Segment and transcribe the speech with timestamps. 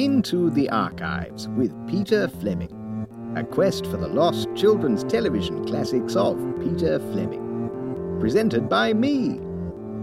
[0.00, 3.06] Into the Archives with Peter Fleming.
[3.36, 8.16] A quest for the lost children's television classics of Peter Fleming.
[8.18, 9.38] Presented by me,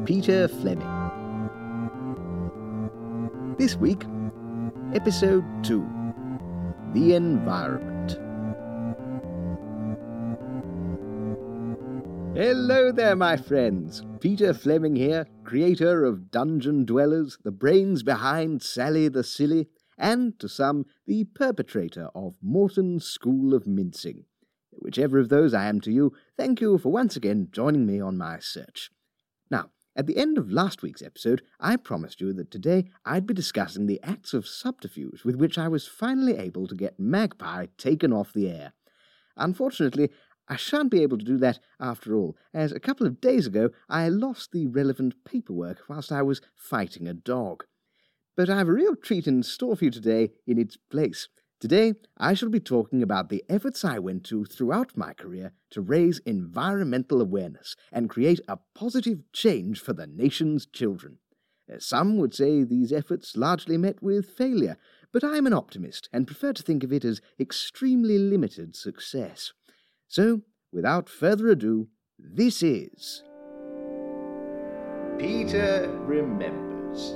[0.06, 0.86] Peter Fleming.
[3.58, 4.04] This week,
[4.94, 5.84] Episode 2
[6.94, 8.20] The Environment.
[12.38, 14.04] Hello there, my friends.
[14.20, 20.48] Peter Fleming here, creator of Dungeon Dwellers, the brains behind Sally the Silly, and, to
[20.48, 24.26] some, the perpetrator of Morton's School of Mincing.
[24.72, 28.18] Whichever of those I am to you, thank you for once again joining me on
[28.18, 28.92] my search.
[29.50, 33.34] Now, at the end of last week's episode, I promised you that today I'd be
[33.34, 38.14] discussing the acts of subterfuge with which I was finally able to get Magpie taken
[38.14, 38.74] off the air.
[39.36, 40.12] Unfortunately,
[40.48, 43.72] I shan't be able to do that after all, as a couple of days ago
[43.90, 47.66] I lost the relevant paperwork whilst I was fighting a dog.
[48.38, 51.28] But I've a real treat in store for you today in its place.
[51.60, 55.82] Today, I shall be talking about the efforts I went to throughout my career to
[55.82, 61.18] raise environmental awareness and create a positive change for the nation's children.
[61.68, 64.78] Uh, some would say these efforts largely met with failure,
[65.12, 69.52] but I'm an optimist and prefer to think of it as extremely limited success.
[70.08, 70.42] So,
[70.72, 71.88] without further ado,
[72.20, 73.24] this is.
[75.18, 77.16] Peter Remembers.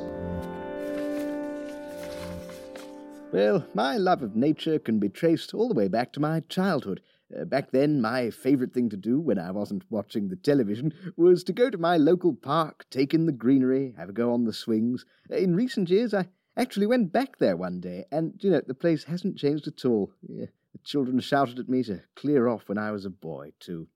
[3.31, 6.99] Well, my love of nature can be traced all the way back to my childhood.
[7.33, 11.45] Uh, back then, my favourite thing to do when I wasn't watching the television was
[11.45, 14.51] to go to my local park, take in the greenery, have a go on the
[14.51, 15.05] swings.
[15.29, 19.05] In recent years, I actually went back there one day, and, you know, the place
[19.05, 20.11] hasn't changed at all.
[20.27, 23.87] Yeah, the children shouted at me to clear off when I was a boy, too.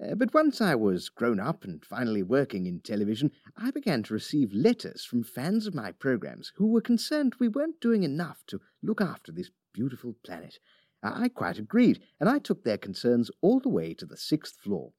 [0.00, 4.14] Uh, but once I was grown up and finally working in television, I began to
[4.14, 8.60] receive letters from fans of my programs who were concerned we weren't doing enough to
[8.82, 10.58] look after this beautiful planet.
[11.02, 14.92] I quite agreed, and I took their concerns all the way to the sixth floor.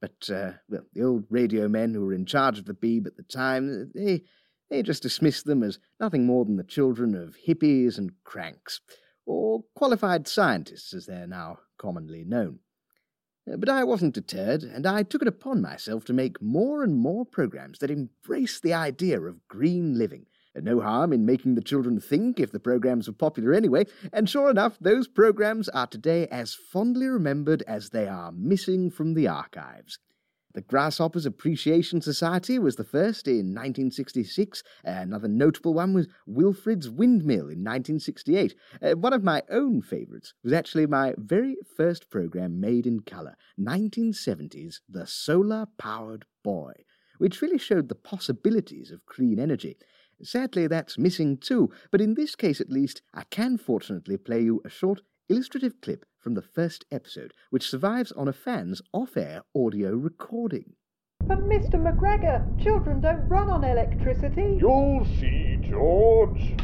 [0.00, 3.16] But, uh, well, the old radio men who were in charge of the Beeb at
[3.16, 4.22] the time, they,
[4.68, 8.80] they just dismissed them as nothing more than the children of hippies and cranks,
[9.26, 12.60] or qualified scientists as they're now commonly known.
[13.50, 16.96] Uh, but I wasn't deterred, and I took it upon myself to make more and
[16.96, 20.26] more programs that embraced the idea of green living.
[20.54, 24.28] And no harm in making the children think if the programs were popular anyway, and
[24.28, 29.28] sure enough, those programs are today as fondly remembered as they are missing from the
[29.28, 29.98] archives.
[30.52, 34.64] The Grasshoppers Appreciation Society was the first in 1966.
[34.82, 38.56] Another notable one was Wilfrid's Windmill in 1968.
[38.82, 43.36] Uh, one of my own favourites was actually my very first programme made in colour,
[43.60, 46.72] 1970's The Solar Powered Boy,
[47.18, 49.76] which really showed the possibilities of clean energy.
[50.20, 54.60] Sadly, that's missing too, but in this case at least, I can fortunately play you
[54.64, 59.42] a short illustrative clip from the first episode, which survives on a fan's off air
[59.56, 60.74] audio recording.
[61.26, 61.74] But Mr.
[61.74, 64.58] McGregor, children don't run on electricity.
[64.60, 66.54] You'll see, George.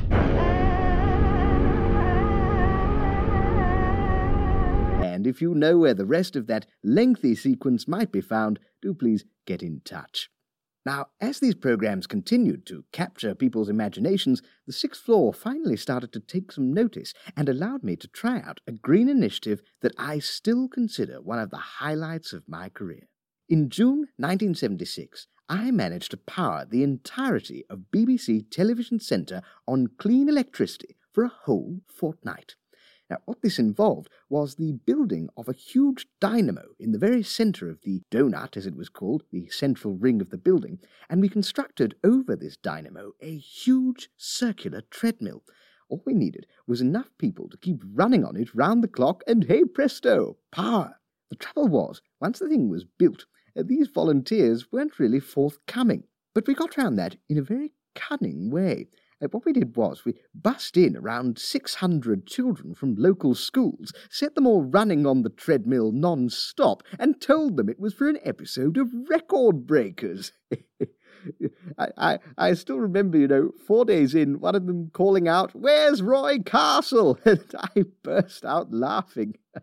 [5.03, 8.95] And if you know where the rest of that lengthy sequence might be found, do
[8.95, 10.31] please get in touch.
[10.87, 16.21] Now, as these programs continued to capture people's imaginations, the sixth floor finally started to
[16.21, 20.69] take some notice and allowed me to try out a green initiative that I still
[20.69, 23.09] consider one of the highlights of my career.
[23.49, 30.29] In June 1976, I managed to power the entirety of BBC Television Centre on clean
[30.29, 32.55] electricity for a whole fortnight.
[33.09, 37.71] Now, what this involved was the building of a huge dynamo in the very centre
[37.71, 41.29] of the donut, as it was called, the central ring of the building, and we
[41.29, 45.45] constructed over this dynamo a huge circular treadmill.
[45.89, 49.45] All we needed was enough people to keep running on it round the clock, and
[49.45, 50.99] hey presto, power!
[51.31, 56.03] The trouble was, once the thing was built, uh, these volunteers weren't really forthcoming.
[56.35, 58.89] But we got round that in a very cunning way.
[59.19, 64.47] What we did was we bussed in around 600 children from local schools, set them
[64.47, 68.77] all running on the treadmill non stop, and told them it was for an episode
[68.77, 70.33] of Record Breakers.
[71.79, 75.53] I, I, I still remember, you know, four days in, one of them calling out,
[75.55, 77.19] Where's Roy Castle?
[77.25, 79.37] And I burst out laughing.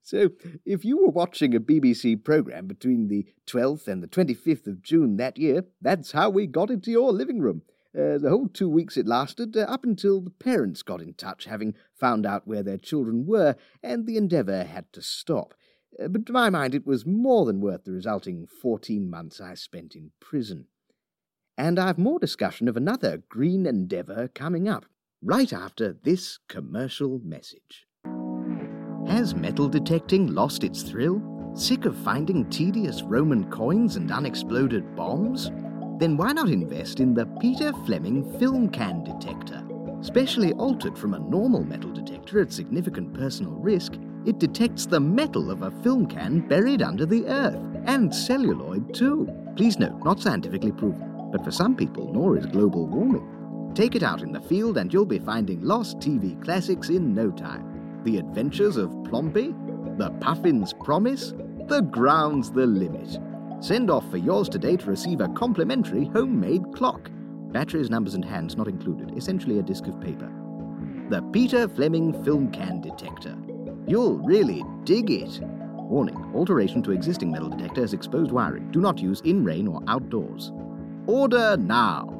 [0.00, 0.30] So,
[0.64, 5.18] if you were watching a BBC programme between the 12th and the 25th of June
[5.18, 7.60] that year, that's how we got into your living room.
[7.96, 11.46] Uh, the whole two weeks it lasted, uh, up until the parents got in touch,
[11.46, 15.54] having found out where their children were, and the endeavour had to stop.
[16.02, 19.54] Uh, but to my mind, it was more than worth the resulting fourteen months I
[19.54, 20.66] spent in prison.
[21.56, 24.84] And I've more discussion of another green endeavour coming up.
[25.22, 27.86] right after this commercial message.
[29.06, 31.22] Has metal detecting lost its thrill?
[31.54, 35.50] Sick of finding tedious Roman coins and unexploded bombs?
[35.98, 39.64] Then why not invest in the Peter Fleming film can detector?
[40.00, 45.50] Specially altered from a normal metal detector at significant personal risk, it detects the metal
[45.50, 49.28] of a film can buried under the earth, and celluloid too.
[49.56, 53.72] Please note, not scientifically proven, but for some people, nor is global warming.
[53.74, 57.32] Take it out in the field and you'll be finding lost TV classics in no
[57.32, 58.02] time.
[58.04, 59.52] The Adventures of Plompy,
[59.96, 61.34] The Puffin's Promise,
[61.66, 63.18] The Ground's the Limit.
[63.60, 67.10] Send off for yours today to receive a complimentary homemade clock.
[67.50, 70.30] Batteries, numbers, and hands not included, essentially a disc of paper.
[71.10, 73.36] The Peter Fleming Film Can Detector.
[73.86, 75.40] You'll really dig it.
[75.42, 78.70] Warning alteration to existing metal detector has exposed wiring.
[78.70, 80.52] Do not use in rain or outdoors.
[81.08, 82.14] Order now.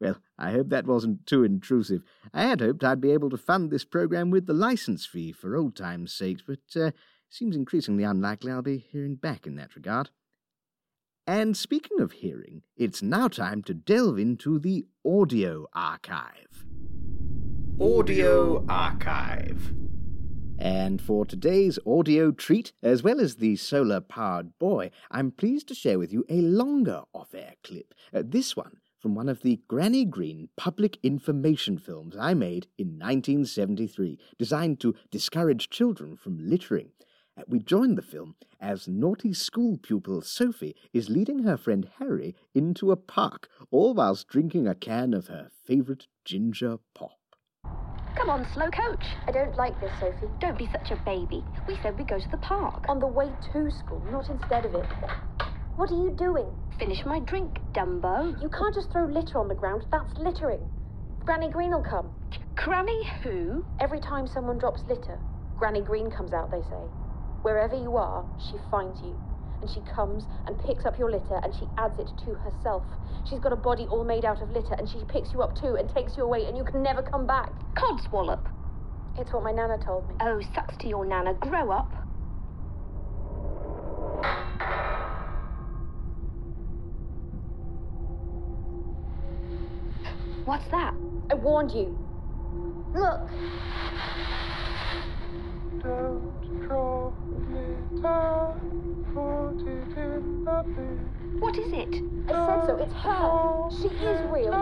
[0.00, 2.02] Well, I hope that wasn't too intrusive.
[2.34, 5.56] I had hoped I'd be able to fund this program with the license fee for
[5.56, 6.90] old time's sake, but uh,
[7.30, 10.10] seems increasingly unlikely I'll be hearing back in that regard.
[11.26, 16.64] And speaking of hearing, it's now time to delve into the audio archive.
[17.80, 19.72] Audio Archive.
[20.58, 25.74] And for today's audio treat, as well as the solar powered boy, I'm pleased to
[25.74, 27.94] share with you a longer off air clip.
[28.12, 32.98] Uh, this one from one of the Granny Green public information films I made in
[32.98, 36.90] 1973, designed to discourage children from littering.
[37.46, 42.90] We join the film as naughty school pupil Sophie is leading her friend Harry into
[42.90, 47.12] a park, all whilst drinking a can of her favourite ginger pop.
[48.16, 49.04] Come on, slow coach.
[49.26, 50.26] I don't like this, Sophie.
[50.40, 51.44] Don't be such a baby.
[51.68, 52.84] We said we'd go to the park.
[52.88, 54.86] On the way to school, not instead of it.
[55.76, 56.50] What are you doing?
[56.78, 58.34] Finish my drink, Dumbo.
[58.42, 59.86] You can't just throw litter on the ground.
[59.92, 60.60] That's littering.
[61.24, 62.10] Granny Green will come.
[62.56, 63.64] Granny who?
[63.78, 65.20] Every time someone drops litter,
[65.56, 66.82] Granny Green comes out, they say.
[67.42, 69.14] Wherever you are, she finds you.
[69.60, 72.84] And she comes and picks up your litter and she adds it to herself.
[73.28, 75.76] She's got a body all made out of litter and she picks you up too
[75.78, 77.50] and takes you away and you can never come back.
[77.74, 78.46] Codswallop.
[79.18, 80.14] It's what my nana told me.
[80.20, 81.34] Oh, sucks to your nana.
[81.34, 81.92] Grow up.
[90.44, 90.94] What's that?
[91.30, 91.98] I warned you.
[92.94, 93.28] Look.
[95.82, 97.27] Don't drop
[101.40, 102.02] What is it?
[102.28, 102.76] I said so.
[102.80, 103.70] It's her.
[103.70, 104.52] She is real.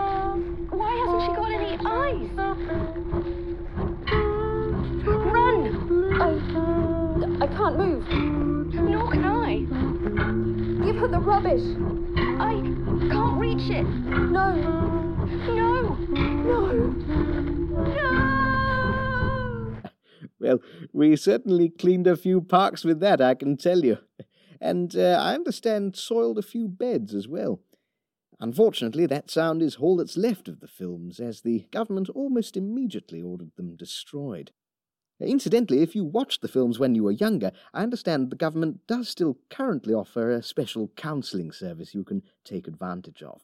[0.71, 2.31] Why hasn't she got any eyes?
[5.07, 5.63] Run!
[6.23, 7.45] I.
[7.45, 8.09] I can't move.
[8.75, 9.59] Nor can I.
[10.87, 11.63] Give her the rubbish.
[12.41, 12.55] I
[13.13, 13.85] can't reach it.
[13.85, 14.55] No.
[15.45, 15.97] No!
[15.97, 15.97] No.
[16.15, 17.56] No!
[20.97, 23.99] We certainly cleaned a few parks with that, I can tell you.
[24.63, 27.61] And uh, I understand soiled a few beds as well.
[28.41, 33.21] Unfortunately, that sound is all that's left of the films, as the government almost immediately
[33.21, 34.53] ordered them destroyed.
[35.21, 39.11] Incidentally, if you watched the films when you were younger, I understand the government does
[39.11, 43.43] still currently offer a special counselling service you can take advantage of.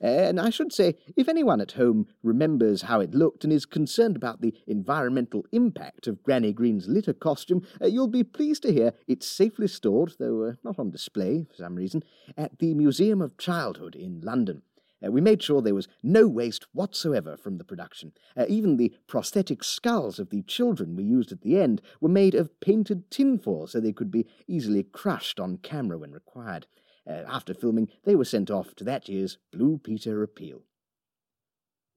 [0.00, 4.16] And I should say, if anyone at home remembers how it looked and is concerned
[4.16, 8.92] about the environmental impact of Granny Green's litter costume, uh, you'll be pleased to hear
[9.06, 12.02] it's safely stored, though uh, not on display for some reason,
[12.36, 14.62] at the Museum of Childhood in London.
[15.04, 18.12] Uh, we made sure there was no waste whatsoever from the production.
[18.48, 22.58] Even the prosthetic skulls of the children we used at the end were made of
[22.60, 26.66] painted tinfoil so they could be easily crushed on camera when required.
[27.08, 30.62] Uh, after filming, they were sent off to that year's Blue Peter Appeal.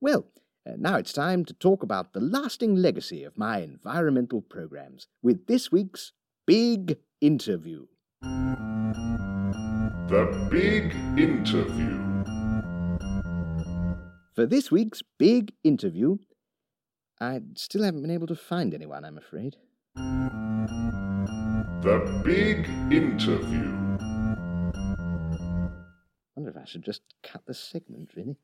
[0.02, 0.26] Well,
[0.68, 5.48] uh, now it's time to talk about the lasting legacy of my environmental programs with
[5.48, 6.12] this week's
[6.46, 7.88] Big Interview.
[10.10, 12.04] The Big Interview.
[14.36, 16.18] For this week's Big Interview,
[17.20, 19.56] I still haven't been able to find anyone, I'm afraid.
[21.82, 23.87] The Big Interview.
[26.38, 28.38] Wonder if I should just cut the segment, really.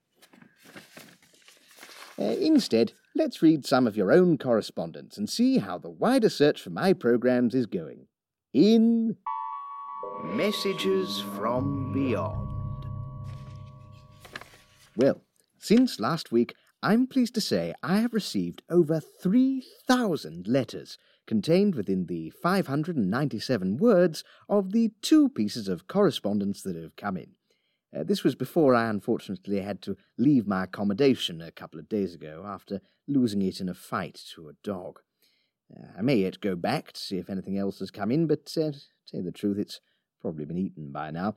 [2.18, 6.60] Uh, instead, let's read some of your own correspondence and see how the wider search
[6.60, 8.08] for my programs is going.
[8.52, 9.16] In
[10.24, 12.50] Messages from Beyond.
[14.96, 15.22] Well,
[15.60, 20.98] since last week, I'm pleased to say I have received over 3,000 letters
[21.28, 27.36] contained within the 597 words of the two pieces of correspondence that have come in.
[27.96, 32.16] Uh, this was before I unfortunately had to leave my accommodation a couple of days
[32.16, 35.00] ago after losing it in a fight to a dog.
[35.76, 38.52] Uh, I may yet go back to see if anything else has come in, but
[38.58, 39.80] uh, to tell you the truth, it's
[40.22, 41.36] probably been eaten by now.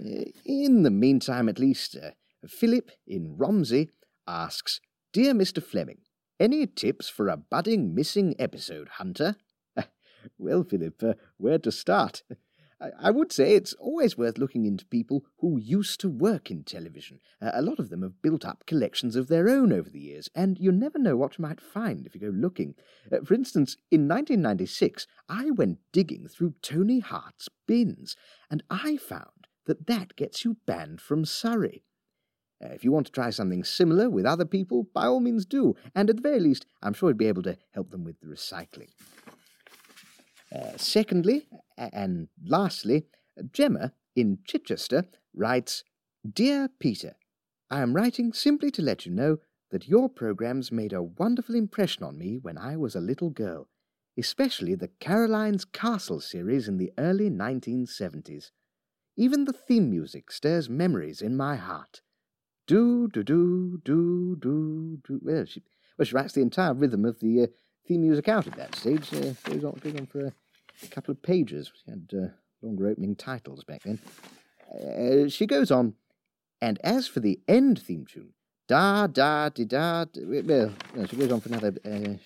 [0.00, 2.10] Uh, in the meantime, at least, uh,
[2.46, 3.90] Philip in Romsey
[4.26, 4.80] asks
[5.12, 5.62] Dear Mr.
[5.62, 5.98] Fleming,
[6.40, 9.36] any tips for a budding missing episode hunter?
[10.38, 12.22] well, Philip, uh, where to start?
[13.00, 17.20] I would say it's always worth looking into people who used to work in television.
[17.40, 20.28] Uh, a lot of them have built up collections of their own over the years,
[20.34, 22.74] and you never know what you might find if you go looking.
[23.10, 28.16] Uh, for instance, in 1996, I went digging through Tony Hart's bins,
[28.50, 31.84] and I found that that gets you banned from Surrey.
[32.62, 35.76] Uh, if you want to try something similar with other people, by all means do,
[35.94, 38.26] and at the very least, I'm sure you'd be able to help them with the
[38.26, 38.90] recycling.
[40.54, 43.06] Uh, secondly, and lastly,
[43.52, 45.84] Gemma in Chichester writes
[46.30, 47.16] Dear Peter,
[47.70, 49.38] I am writing simply to let you know
[49.70, 53.68] that your programs made a wonderful impression on me when I was a little girl,
[54.18, 58.50] especially the Caroline's Castle series in the early 1970s.
[59.16, 62.02] Even the theme music stirs memories in my heart.
[62.66, 65.20] Do, do, do, do, do, do.
[65.22, 65.62] Well, she,
[65.98, 67.46] well, she writes the entire rhythm of the uh,
[67.86, 69.12] theme music out at that stage.
[69.12, 70.32] Uh, goes on, goes on for
[70.82, 71.72] a couple of pages.
[71.86, 72.28] We had uh,
[72.62, 73.98] longer opening titles back then.
[74.72, 75.94] Uh, she goes on,
[76.60, 78.32] and as for the end theme tune,
[78.68, 80.06] da da di da.
[80.16, 82.16] Well, well, she goes on for another uh,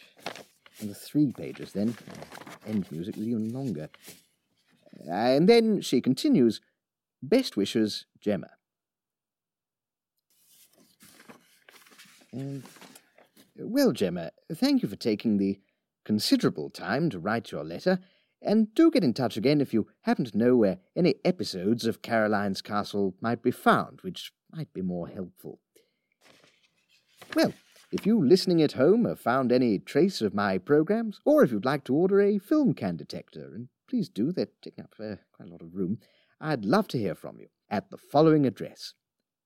[0.81, 1.73] another three pages.
[1.73, 3.88] Then uh, end music was even longer,
[5.09, 6.61] and then she continues.
[7.23, 8.50] Best wishes, Gemma.
[12.37, 12.61] Uh,
[13.59, 15.59] well, Gemma, thank you for taking the
[16.05, 17.99] considerable time to write your letter
[18.47, 22.00] and do get in touch again if you happen to know where any episodes of
[22.00, 25.61] Caroline's Castle might be found, which might be more helpful.
[27.35, 27.53] Well,
[27.93, 31.65] if you listening at home have found any trace of my programs, or if you'd
[31.65, 35.49] like to order a film can detector, and please do, they're taking up uh, quite
[35.49, 35.99] a lot of room,
[36.41, 38.95] I'd love to hear from you at the following address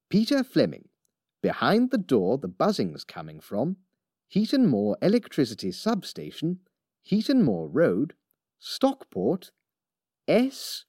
[0.09, 0.89] Peter Fleming,
[1.43, 3.77] behind the door the buzzing's coming from,
[4.29, 6.61] Heaton Moor Electricity Substation,
[7.03, 8.15] Heaton Moor Road,
[8.61, 9.53] Stockport,
[10.29, 10.85] S.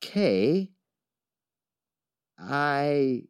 [0.00, 0.70] K.
[2.38, 3.24] I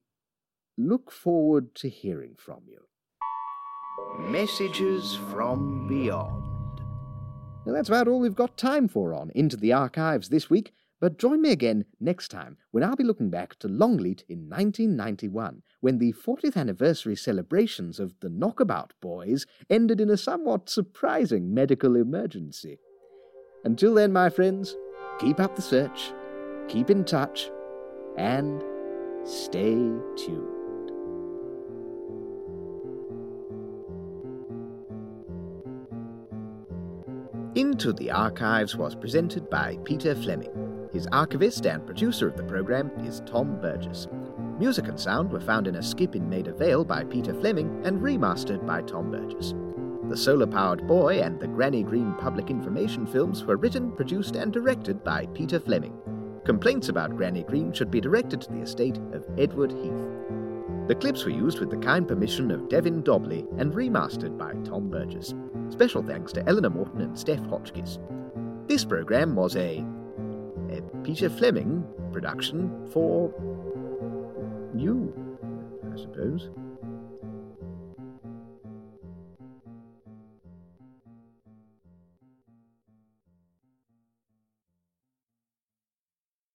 [0.76, 2.78] look forward to hearing from you.
[4.30, 6.80] Messages from Beyond.
[7.66, 11.18] Now that's about all we've got time for on Into the Archives this week, but
[11.18, 15.98] join me again next time when I'll be looking back to Longleat in 1991, when
[15.98, 22.78] the 40th anniversary celebrations of the Knockabout Boys ended in a somewhat surprising medical emergency.
[23.64, 24.76] Until then, my friends,
[25.18, 26.12] keep up the search,
[26.68, 27.50] keep in touch,
[28.16, 28.62] and
[29.24, 29.74] stay
[30.16, 30.54] tuned.
[37.54, 40.77] Into the Archives was presented by Peter Fleming.
[40.98, 44.08] His archivist and producer of the program is Tom Burgess.
[44.58, 48.00] Music and sound were found in a skip in Maida Vale by Peter Fleming and
[48.00, 49.54] remastered by Tom Burgess.
[50.08, 54.52] The Solar Powered Boy and the Granny Green public information films were written, produced, and
[54.52, 55.96] directed by Peter Fleming.
[56.44, 60.88] Complaints about Granny Green should be directed to the estate of Edward Heath.
[60.88, 64.90] The clips were used with the kind permission of Devin Dobley and remastered by Tom
[64.90, 65.32] Burgess.
[65.70, 68.00] Special thanks to Eleanor Morton and Steph Hotchkiss.
[68.66, 69.86] This program was a
[70.70, 73.32] a Peter Fleming production for
[74.74, 75.12] you,
[75.92, 76.50] I suppose.